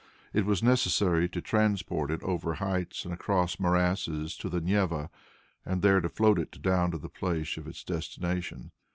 [0.33, 5.11] It was necessary to transport it over heights and across morasses to the Neva,
[5.63, 8.71] and there to float it down to the place of its destination.